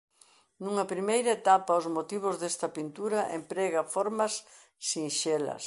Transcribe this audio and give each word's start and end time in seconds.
Nunha 0.63 0.89
primeira 0.93 1.31
etapa 1.39 1.79
os 1.79 1.85
motivos 1.97 2.35
desta 2.41 2.67
pintura 2.77 3.21
emprega 3.39 3.81
formas 3.95 4.33
sinxelas. 4.89 5.59